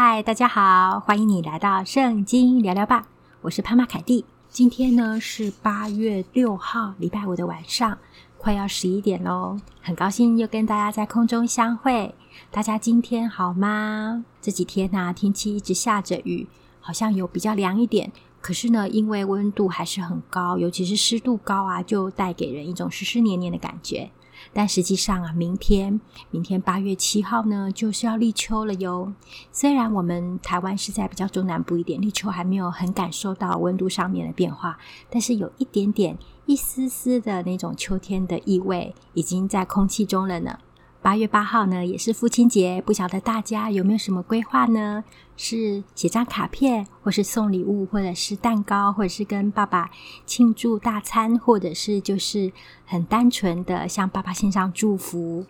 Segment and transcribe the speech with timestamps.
[0.00, 3.08] 嗨，大家好，欢迎你来到圣经聊聊吧。
[3.40, 4.24] 我是潘玛凯蒂。
[4.48, 7.98] 今天呢是八月六号，礼拜五的晚上，
[8.36, 9.58] 快要十一点喽。
[9.82, 12.14] 很高兴又跟大家在空中相会。
[12.52, 14.24] 大家今天好吗？
[14.40, 16.46] 这几天呢、天气一直下着雨，
[16.78, 18.12] 好像有比较凉一点。
[18.40, 24.12] 可是呢，因为温度还是很高，尤其是湿度高啊，就带给人一种湿湿黏黏的感觉。
[24.52, 26.00] 但实际上啊，明天，
[26.30, 29.12] 明天八月七号呢，就是要立秋了哟。
[29.52, 34.78] 虽然我们台湾是在比较中南部一点，立秋还没有很感受到温度上面的变化，
[35.10, 36.16] 但是有一点点、
[36.46, 40.58] 一丝丝的那种秋天的意味，已经在空气中了呢。
[41.00, 45.04] 八月八号呢，也是父亲节，不晓得大家有没有什么规划呢？
[45.36, 49.90] 是写张卡片，或是送礼物，或者是蛋糕，或者是跟爸爸
[50.26, 52.52] 庆祝大餐，或者是就是
[52.84, 55.46] 很单纯的向爸爸献上祝福。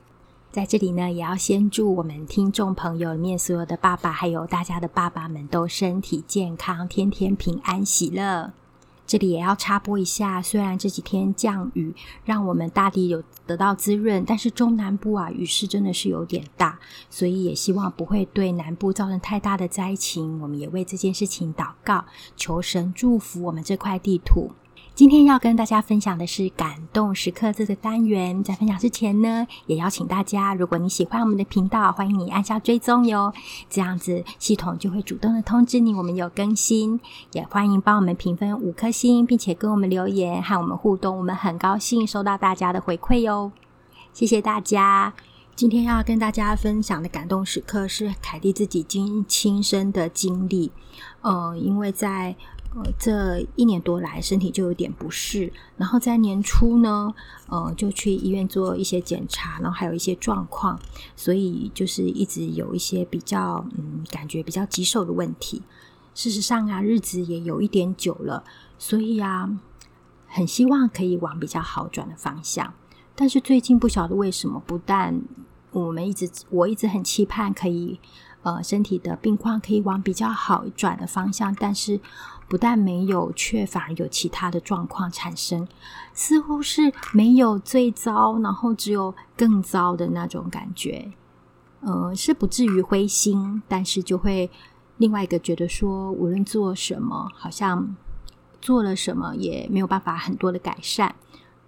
[0.53, 8.53] 在这里呢，也要先祝我们听众朋友里面所有的爸爸，还有大家的爸爸们都身体健康，天天平安喜乐。
[9.09, 11.95] 这里也要插播一下，虽然这几天降雨，
[12.27, 16.79] 让我们大地有得到滋润，但是中南部啊，雨势真的是有点大，
[17.09, 20.39] 所以也希望不会对南部造成太大的灾情。
[20.43, 22.05] 我们也为这件事情祷告，
[22.37, 24.51] 求神祝福我们这块地图。
[24.99, 28.43] 今天要跟大家分享的是感动时刻这个单元。
[28.43, 33.33] 在分享之前呢，也邀请大家，如果你喜欢我们的频道，欢迎你按下追踪哟，
[33.71, 36.99] 这样子系统就会主动的通知你我们有更新。
[37.31, 43.53] 也欢迎帮我们评分五颗星，并且跟我们留言和我们互动，我们很高兴收到大家的回馈哟。
[44.13, 45.15] 谢谢大家。
[45.55, 50.73] 今天要跟大家分享的感动时刻是凯蒂自己经亲身的经历，
[51.21, 52.35] 呃，因为在。
[52.75, 57.15] 呃，这一年多来，身体就有点不适，然后在年初呢，
[57.49, 60.79] 呃，就去医院做一些检查，然后还有一些状况，
[61.17, 65.63] 所以就是一直有一些比较，嗯，感觉比较棘手的问题。
[66.15, 68.45] 事实上啊，日子也有一点久了，
[68.79, 69.59] 所以啊，
[70.27, 72.75] 很希望可以往比较好转的方向。
[73.17, 75.23] 但是最近不晓得为什么，不但
[75.73, 77.99] 我们一直，我一直很期盼可以，
[78.43, 81.99] 呃，身体的病况可以往比较好转的方向，但是。
[82.49, 85.69] 不但没有，却反而有其他的状况产生，
[86.15, 91.13] 似乎是没有最糟，然后只有更糟的那种感觉。
[91.81, 94.51] 呃，是不至于灰心，但是就会
[94.97, 97.95] 另外一个觉得说，无论做什么，好像
[98.61, 101.15] 做了什么也没有办法很多的改善，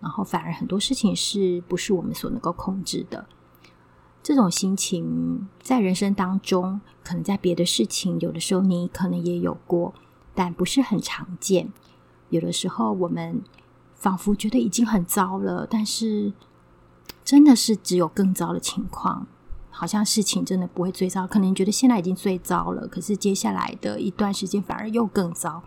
[0.01, 3.27] 然后反而很多事情是不是我们所能够控制的。
[4.23, 9.95] 这种心情在人生当中，可能在别的事情，有的时候你可能也有过。
[10.35, 11.73] 但不是很常见。
[12.29, 13.43] 有的时候，我们
[13.95, 16.33] 仿佛觉得已经很糟了，但是
[17.25, 19.27] 真的是只有更糟的情况。
[19.73, 25.63] 好像事情真的不会最糟，可能觉得现在已经最糟了，可是接下来的一段时间反而又更糟。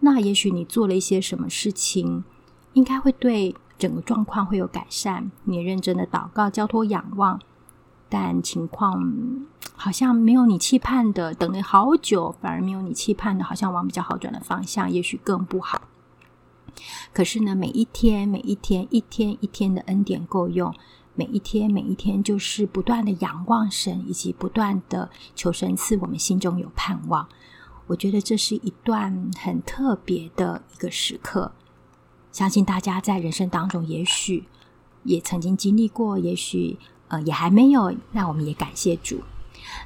[0.00, 2.24] 那也许你做了一些什么事情，
[2.74, 5.30] 应该会对整个状况会有改善。
[5.44, 7.40] 你认真的祷告、交托、仰望。
[8.08, 9.46] 但情况
[9.76, 15.82] 好像没有你期盼的，等了好久，反而没有你期盼的，好像往比较好转的方向，也许更不好。
[17.12, 20.74] 可是呢，每一天，每一天，一天一天的恩典够用，
[21.14, 27.28] 每一天，每一天，就是不断的仰望神，以及不断的求神赐我们心中有盼望。
[27.88, 31.52] 我觉得这是一段很特别的一个时刻，
[32.32, 34.46] 相信大家在人生当中，也许
[35.04, 36.78] 也曾经经历过，也许。
[37.08, 39.20] 呃，也还没有，那我们也感谢主。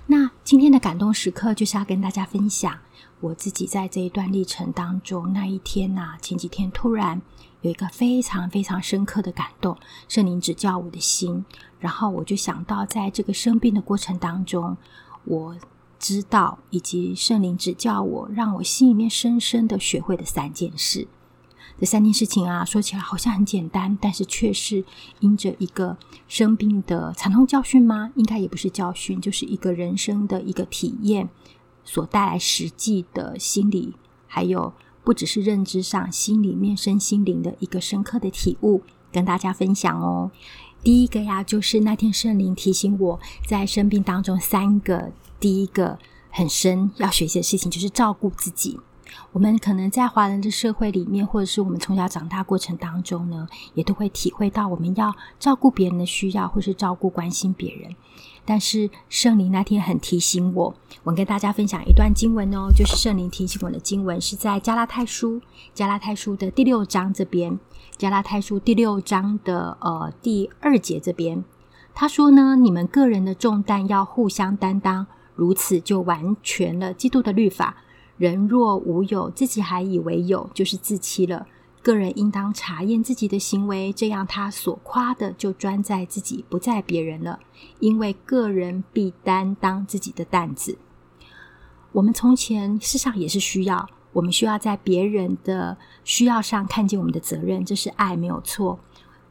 [0.06, 2.78] 那今天的感动时刻就是要跟大家分享
[3.20, 7.20] 我自己在这一段历程当中，那一天呐、前几天突然
[7.62, 9.76] 有一个非常非常深刻的感动，
[10.08, 11.44] 圣灵指教我的心，
[11.78, 14.76] 然后我就想到在这个生病的过程当中，
[15.24, 15.56] 我
[15.98, 21.06] 知道以及圣灵指教我，让我心里面深深的学会的三件事。
[21.82, 24.84] 这三件事情啊，说起来好像很简单，但是却是
[25.18, 25.96] 因着一个
[26.28, 28.12] 生病的惨痛教训吗？
[28.14, 31.28] 应该也不是教训，就是一个人生的一个体验
[31.82, 33.94] 所带来实际的心理，
[34.28, 40.30] 还有不只是认知上，心里面身心灵的一个深刻的体悟，跟大家分享哦。
[40.84, 45.98] 第一个呀，就是那天圣灵提醒我在生病当中三个，第一个
[46.30, 48.78] 很深要学习的事情，就是照顾自己。
[49.32, 57.94] 我们可能在华人的社会里面，或者是我们从小长大过程当中呢，也都会体会到我们要照顾别人的需要，或是照顾关心别人。
[58.44, 60.74] 但是圣灵那天很提醒我，
[61.04, 65.40] 我跟大家分享一段经文哦，就是圣灵提醒我的经文是在加拉太书，
[65.72, 67.58] 加拉太书的第六章这边，
[67.96, 71.44] 加拉太书第六章的呃第二节这边，
[71.94, 75.06] 他说呢，你们个人的重担要互相担当。
[75.34, 77.74] 如此就完全了基督的律法。
[78.22, 81.44] 人若无有，自己还以为有，就是自欺了。
[81.82, 87.40] 个人应当查验自己的行为，这样他所夸的就专在自己，不在别人了。
[87.80, 90.78] 因为个人必担当自己的担子。
[91.90, 98.78] 我们从前世上也是需要，我们需要在别人的需要上看见我们的责任，这是爱，没有错。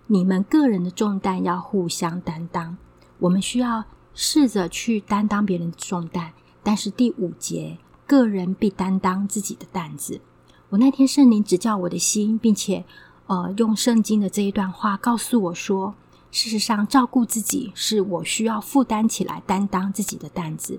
[0.07, 2.77] 你们个人的重担要互相担当，
[3.19, 6.33] 我们需要试着去担当别人的重担。
[6.61, 7.77] 但是第五节，
[8.11, 10.19] 个人必担当自己的担子。
[10.67, 12.83] 我那天圣灵指教我的心，并且，
[13.27, 15.95] 呃，用圣经的这一段话告诉我说，
[16.29, 20.77] 事实上，照顾自己是我需要负担起来、担当自己的担子。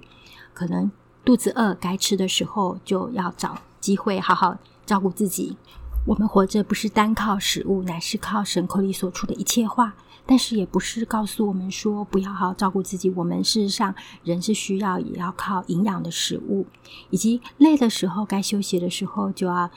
[0.52, 0.93] 可能
[1.25, 5.56] 肚子饿，该吃的时候就要找机会好好照顾自己。
[6.06, 9.94] 我们活着不是单靠食物，乃是靠神口里所出的一切话。
[10.32, 13.11] 但是也不是告诉我们说不要好好照顾自己。
[13.11, 13.94] 我们事实上
[14.25, 16.64] 人是需要也要靠营养的食物，
[17.11, 19.70] 以及累的时候该休息的时候就要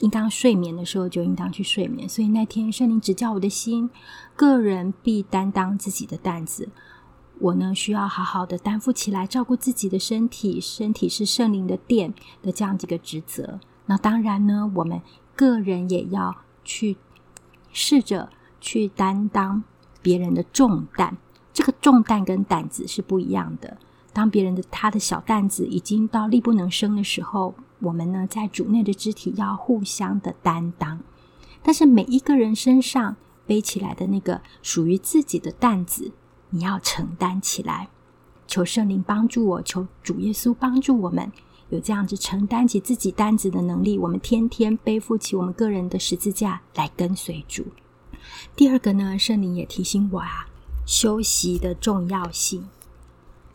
[0.00, 2.06] 应当睡眠的时候就应当去睡眠。
[2.06, 3.88] 所以那天圣灵指教我的心，
[4.36, 6.68] 个人必担当自己的担子。
[7.38, 12.12] 我呢需要好好的担负起来照顾自己的身体，身体是圣灵的殿
[12.42, 13.58] 的这样几个职责。
[13.86, 15.00] 那当然呢，我们
[15.34, 16.98] 个人也要去
[17.72, 18.28] 试着。
[18.60, 19.62] 去担当
[20.02, 21.16] 别人的重担，
[21.52, 23.76] 这个重担跟担子是不一样的。
[24.12, 31.00] 当别人的他的小担子已经到力不能生的时候，我们呢在主内的肢体要互相的担当。
[31.62, 33.16] 但是每一个人身上
[33.46, 36.12] 背起来的那个属于自己的担子，
[36.50, 37.88] 你要承担起来。
[38.46, 41.30] 求圣灵帮助我，求主耶稣帮助我们
[41.68, 43.96] 有这样子承担起自己担子的能力。
[43.96, 47.64] 我们天天背负起我们个人的十字架来跟随主。
[48.56, 50.48] 第二个呢，圣灵也提醒我啊，
[50.86, 52.68] 休息的重要性。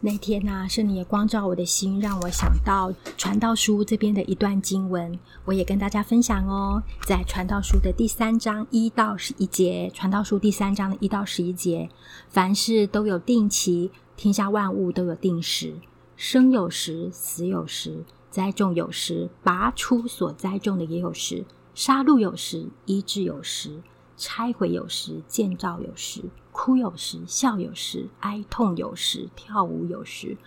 [0.01, 6.83] 那天呢、啊，圣灵也光照我的心，让我想到传道书这边的一段经文，我也跟大家分享哦。
[7.07, 11.89] 在传道书的第三章一到十一节，传道书第三章的一到十一节，
[12.29, 15.73] 凡事都有定期，天下万物都有定时，
[16.15, 23.81] 生有时，死有时，栽种有时，拔出所栽种的也有时，杀戮有时，医治有时。
[24.17, 26.21] 拆毁有时，建造有时；
[26.51, 30.37] 哭有时，笑有时；哀痛有时，跳舞有时；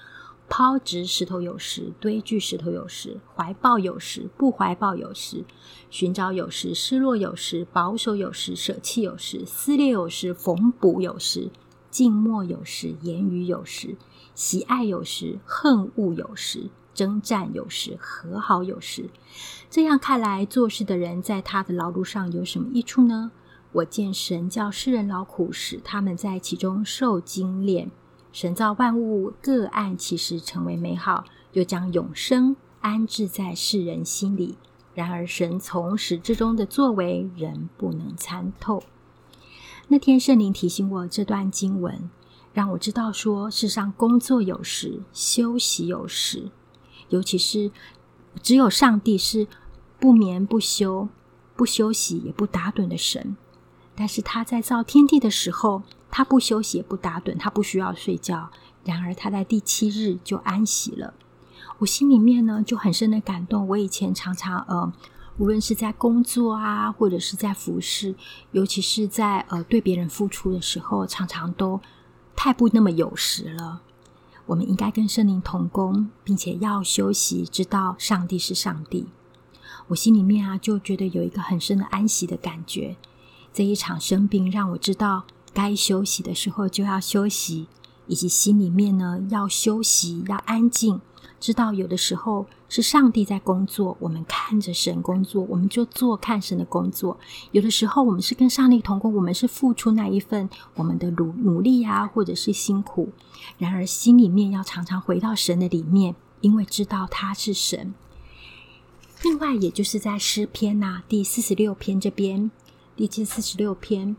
[0.48, 5.44] 抛掷石头有时，堆聚石头有时；怀抱有时，不怀抱有时；
[5.90, 11.50] 寻找有时，失落有时；保守有时，舍弃有时；撕裂有时，缝补有时；
[11.90, 13.96] 静默有时，言语有时；
[14.34, 19.10] 喜爱有时，恨恶有时；征战有时，和好有时。
[19.68, 23.30] 这样看来，做事的人在他的劳碌上有什么益处呢？
[23.72, 27.90] 我见神叫世人劳苦，使他们在其中受精炼。
[28.32, 34.56] 神造万物各按其时成为美好，又将永生安置在世人心里。
[34.94, 38.82] 然而神从始至终的作为，人不能参透。
[39.88, 42.10] 那天圣灵提醒我这段经文，
[42.52, 46.50] 让我知道说，世上工作有时，休息有时，
[47.10, 47.70] 尤其是
[48.42, 49.46] 只有上帝是
[50.00, 51.08] 不眠不休、
[51.54, 53.36] 不休息也不打盹的神。
[53.98, 58.48] 但是他在造天地的时候，他不休息也不打盹，他不需要睡觉。
[58.84, 61.14] 然而他在第七日就安息了。
[61.78, 63.66] 我心里面呢就很深的感动。
[63.66, 64.92] 我以前常常呃，
[65.36, 68.14] 无论是在工作啊，或者是在服侍，
[68.52, 71.80] 尤其是在呃对别人付出的时候，常常都
[72.36, 73.82] 太不那么有时了。
[74.46, 79.08] 我们应该跟圣灵同工，并且要休息，知道上帝是上帝。
[79.88, 82.96] 我心里面啊就觉得有一个很深的安息的感觉。
[83.52, 87.66] 这一场生病让我知道，该休息的时候就要休息，
[88.06, 91.00] 以及心里面呢要休息，要安静。
[91.40, 97.16] 知道有的时候是上帝在工作，我们看着神工作，我们就做看神的工作。
[97.52, 103.10] 有的时候我们是跟上帝同工，我们是付出那一份我们的努努力啊，或者是辛苦。
[103.56, 107.94] 然而心里面要常常回到神的里面，因为知道他是神。
[109.22, 112.50] 另外，也就是在诗篇呐、第四十六篇这边。
[112.98, 114.16] 第七四十六篇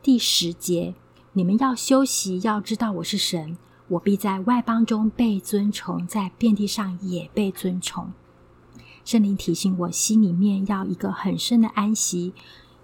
[0.00, 0.94] 第十节，
[1.32, 8.12] 你们要休息，要知道我是神，我必在外邦中被尊崇，在遍地上也被尊崇。
[9.04, 12.32] 圣灵提醒我，心里面要一个很深的安息、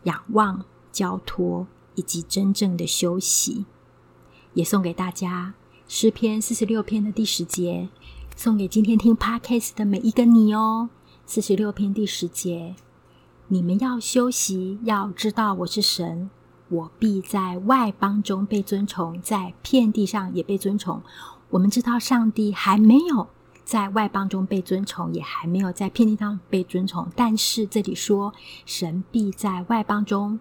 [0.03, 3.65] 仰望、交托，以及真正的休息。
[4.55, 5.55] 也送给大家
[5.87, 7.89] 诗篇四十六篇的第十节，
[8.35, 10.91] 送给今天听 Podcast 的每一个你哦。
[11.25, 12.75] 四十六篇第十节。
[13.51, 16.29] 你们要休息，要知道我是神，
[16.69, 21.01] 我必在外邦中被尊崇，在遍地上也被尊崇。
[21.49, 23.27] 我们知道上帝还没有
[23.65, 27.09] 在外邦中被尊崇，也还没有在遍地上被尊崇。
[27.17, 28.35] 但是这里说，
[28.67, 30.39] 神必在外邦中，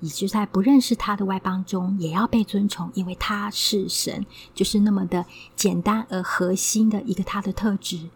[0.00, 5.24] 以及在不认识他的外邦中，也要被尊崇，因为他是神，就是那么的
[5.54, 8.08] 简单而核心的一个他的特质。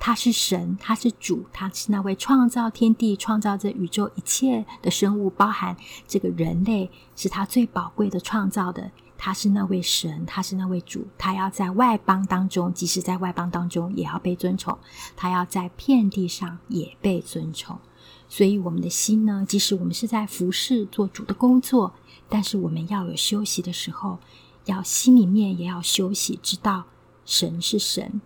[0.00, 5.76] 他是神，他是主，他是那位创造天地、创造这宇宙一切的生物，包含
[6.08, 8.90] 这个人类，是他最宝贵的创造的。
[9.18, 14.74] 他是那位神，他是那位主，他要在外邦当中，即使在外邦当中，也要被尊崇；
[15.14, 17.78] 他要在遍地上也被尊崇。
[18.26, 21.92] 所以，我们的心呢，即使我们是在服侍做主的工作，
[22.30, 24.18] 但是我们要有休息的时候，
[24.64, 26.84] 要心里面也要休息，知道
[27.26, 28.22] 神是神。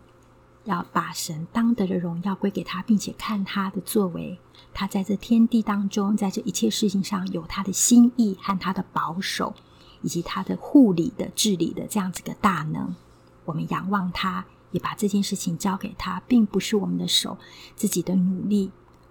[0.65, 4.39] 要把神当得的荣耀归给他，并且看他的作为，
[4.73, 9.55] 他在这天地当中，在这一切事情上有他的心意和他的保守，
[10.03, 12.95] 以及他的护理的治理的这样子的大能。
[13.45, 17.37] 我们仰望他，也把这件事情交给他，并不是我们的手
[17.77, 18.71] 自己的努力，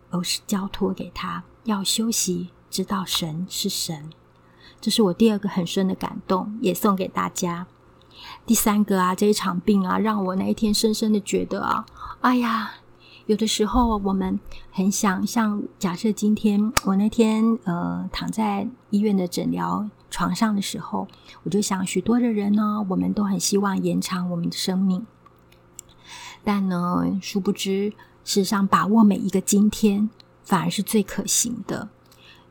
[0.10, 1.43] 而是交托给他。
[1.65, 4.10] 要休息，知道神是神。
[4.81, 7.67] 这是我第二个很深的感动，也送给大家。
[8.45, 11.85] 第三个啊，这一场病啊，让我那一天深深的觉得啊，
[12.21, 12.71] 哎呀，
[13.25, 14.39] 有的时候我们
[14.71, 21.07] 很想像，假设今天我那天呃躺在医院的诊疗床上的时候，
[21.43, 25.05] 我就想，许多的人呢，我们都很希望延长我们的生命，
[26.43, 27.89] 但呢，殊不知，
[28.23, 30.09] 事实上把握每一个今天，
[30.43, 31.89] 反而是最可行的。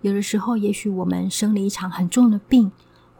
[0.01, 2.73] 有的时候，也许我们生了一场很重的病。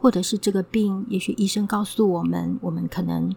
[0.03, 3.33] 或者是这个病，也许医生告诉我们，我们可能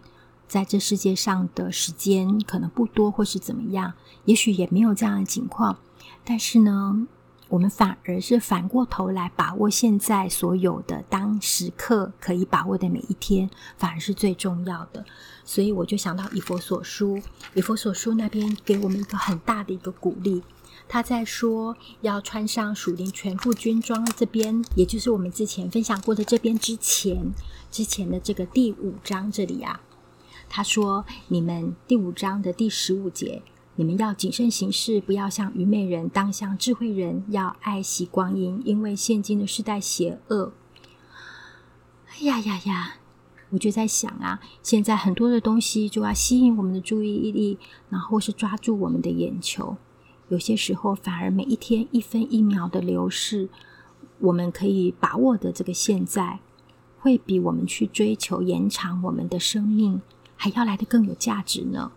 [0.49, 3.92] 在这世界上的时间可能不多，或是怎么样，
[4.25, 5.78] 也许也没有这样的情况。
[6.25, 7.06] 但是呢，
[7.46, 15.04] 我们反而是反过头来把握现在所有的当时刻可以把握的每一天，反而是最重要的。
[15.44, 17.23] 所以我就想到以佛所书，
[17.54, 20.42] 以佛所书那边给我们一个很大的一个鼓励。
[20.88, 27.33] 他在说要穿上属灵全副军装，这边也就是我们之前分享过的这边之前
[27.71, 29.81] 之前的这个第五章这里啊，
[30.49, 33.43] 他说你们第五章的第十五节，
[33.75, 40.52] 你们要谨慎行事，不要像愚昧人，当像智慧人，要爱惜光阴，因为现今的世代邪恶。
[42.07, 42.97] 哎呀呀呀！
[43.50, 47.59] 我就在想啊，现在很多的东西就要吸引我们的注意力，
[47.90, 49.76] 然后是抓住我们的眼球。
[50.28, 53.49] 有些时候，反而每一天一分一秒的流逝，
[54.18, 56.40] 我们可以把握的这个现在，
[56.99, 60.02] 会比我们去追求延长我们的生命
[60.37, 61.92] 还要来得更有价值呢。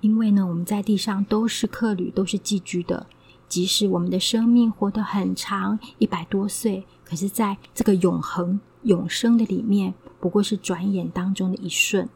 [0.00, 3.06] 因为呢，我们在地上都是客旅，都是寄居的。
[3.48, 12.08] 即使我们的生命活得很长，一百多岁，可是在这个永恒永生的里面，不过是转眼当中的一瞬。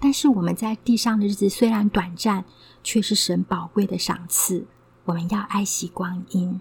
[0.00, 2.44] 但是我们在地上的日子虽然短暂，
[2.84, 4.66] 却是神宝贵的赏赐。
[5.04, 6.60] 我们要爱惜光阴。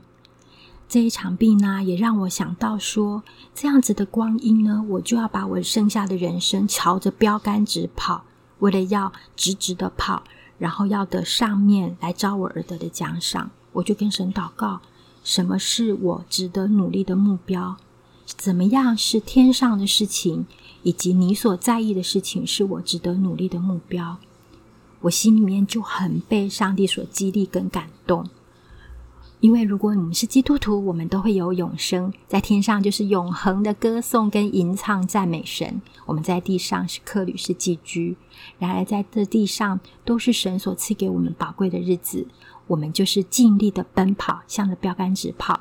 [0.90, 8.24] 这一场病呢，也让我想到说，这样子的光阴呢，我就要把我剩下的人生朝着标杆直跑，
[8.60, 10.24] 为了要直直的跑，
[10.58, 13.52] 然后要得上面来招我而得的奖赏。
[13.74, 14.80] 我就跟神祷告：
[15.24, 17.76] 什么是我值得努力的目标？
[18.26, 20.48] 怎么样是天上的事情？
[20.88, 24.20] 以及你所在意的事情，是我值得努力的目标。
[25.02, 28.30] 我心里面就很被上帝所激励跟感动。
[29.42, 35.82] 因为如果你们是基督徒，我们都会有永生，在天上就是永恒的歌颂跟吟唱赞美神。
[36.06, 38.16] 我们在地上是客旅，是寄居。
[38.58, 42.26] 然而在这地上都是神所赐给我们宝贵的日子，
[42.68, 45.60] 我们就是尽力的奔跑，向着标杆直跑。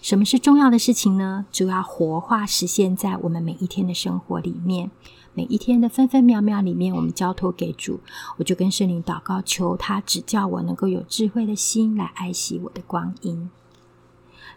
[0.00, 1.44] 什么是重要的事情呢？
[1.50, 4.90] 就要活化实现在我们每一天的生活里面，
[5.34, 8.00] 每一天的分分秒秒里面，我们交托给主。
[8.36, 13.50] 我就跟圣灵祷告，求他指教我，能够有智慧的心来爱惜我的光阴。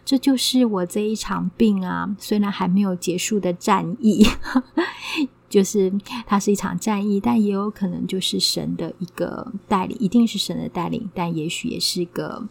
[0.04, 4.24] 这就是我这一场病啊，虽然还没有结束的战役，
[5.50, 5.92] 就是
[6.24, 12.48] 它是一场战役，但也有可能就是神的一个带领，一定是神的带领，但也许也是个。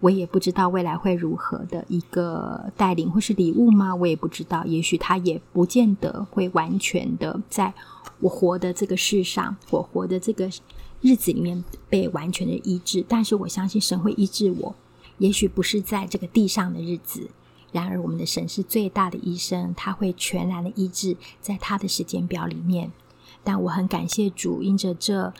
[0.00, 3.92] 我也不知道未来会如何的一个带领或是礼物吗？
[3.96, 7.74] 我也不知道，也许他也不见得会完全的在
[8.20, 10.48] 我活的这个世上，我活的这个
[11.00, 13.04] 日子里面被完全的医治。
[13.08, 14.74] 但是我相信神会医治我，
[15.18, 17.28] 也许不是在这个地上的日子，
[17.72, 22.92] 然而我们的神是最大的医生，他会全然的医治在他的时间表里面。
[23.42, 25.32] 但我很感谢主，因着这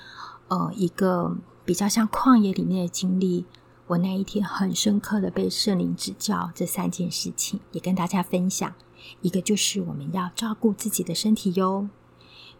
[0.49, 3.45] 呃一个比较像旷野里面的经历。
[3.89, 8.75] 我那一天很深刻的被圣灵指教这三件事情，也跟大家分享。
[9.23, 11.89] 一个就是我们要照顾自己的身体哟。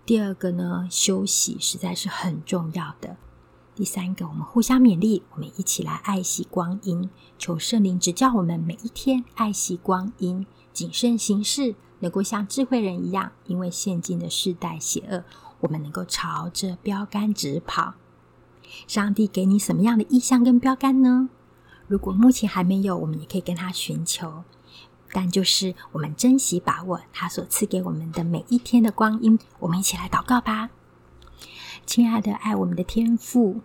[0.07, 3.19] 第二个呢，休息实在是很重要的。
[3.75, 13.33] 第三个，我们互相勉励，我们一起来爱惜光阴，求圣灵指教我们每一天爱惜光阴，谨慎行事，能够像智慧人一样。
[13.45, 15.25] 因为现今的世代邪恶，
[15.61, 17.93] 我们能够朝着标杆直跑。
[18.87, 21.29] 上帝给你什么样的意向跟标杆呢？
[21.87, 24.45] 如果目前还没有，我们也可以跟他寻求。
[25.11, 30.69] 但就是我们珍惜把握他所赐给我们的每一天的光阴，我们一起来祷告吧。
[31.87, 33.63] 亲爱的，爱我们的天父，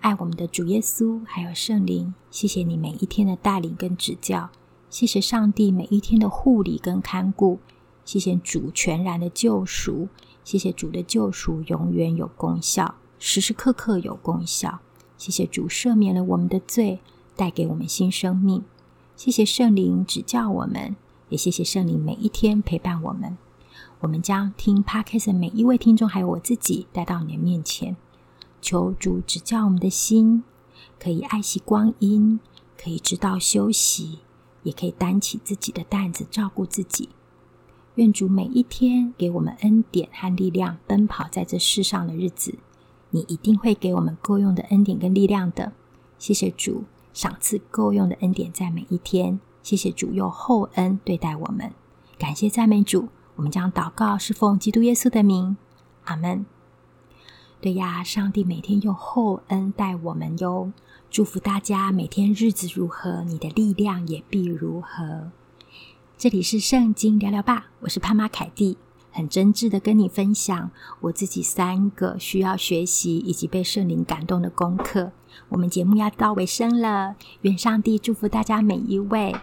[0.00, 4.48] 爱我们的主耶稣，还有圣灵，谢谢你每一天的带领跟指教，
[4.88, 7.60] 谢谢上帝每一天的护理跟看顾，
[8.06, 10.08] 谢谢主全然的救赎，
[10.42, 14.80] 谢谢主的救赎永远有功效，时时刻刻有功效，
[15.16, 16.98] 谢谢主赦免了我们的罪，
[17.36, 18.64] 带给我们新生命，
[19.14, 20.96] 谢谢圣灵指教我们，
[21.28, 23.38] 也谢谢圣灵每一天陪伴我们。
[24.00, 27.96] 我们将听 Podcast 每一位听众，还有我自己，带到你的面前，
[28.60, 30.42] 求主指教我们的心，
[30.98, 32.40] 可以爱惜光阴，
[32.76, 34.18] 可以知道休息，
[34.64, 37.10] 也可以担起自己的担子，照顾自己。
[37.94, 42.58] 愿主每一天给我们恩典和力量，奔跑在这世上的日子，
[43.12, 45.72] 你一定会给我们够用的恩典跟力量的。
[46.18, 51.72] 谢谢主赏赐够用的恩典在每一天，谢谢主用厚恩对待我们，
[52.18, 53.08] 感谢赞美主。
[53.36, 55.56] 我们将祷告是奉基督耶稣的名，
[56.04, 56.44] 阿门。
[57.60, 60.72] 对呀，上帝每天用厚恩待我们哟。
[61.10, 65.30] 祝福大家每天日子如何，你的力量也必如何。
[66.16, 68.78] 这里是圣经聊聊吧，我是潘妈凯蒂，
[69.12, 70.70] 很真挚的跟你分享
[71.02, 75.12] 我自己三个需要学习以及被圣灵感动的功课。
[75.50, 79.36] 我们节目要到尾声了，愿上帝祝福大家每一位。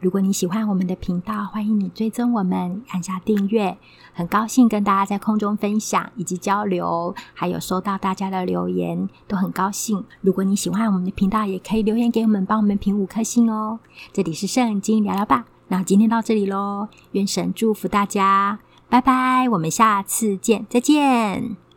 [0.00, 3.76] 如果你喜欢我们的频道，欢迎你追踪我们，按下订阅。
[4.12, 10.04] 很高兴跟大家在空中分享以及交流，还有收到大家的留言，都很高兴。
[10.20, 13.80] 如果你喜欢我们的频道，也可以留言给我们，帮我们评五颗星哦。
[14.12, 21.67] 这里是圣经聊聊吧，那今天到这里喽，愿神祝福大家，拜拜，我们下次见，再见。